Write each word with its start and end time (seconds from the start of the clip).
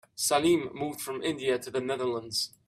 Salim 0.15 0.71
moved 0.73 0.99
from 0.99 1.21
India 1.21 1.59
to 1.59 1.69
the 1.69 1.79
Netherlands. 1.79 2.53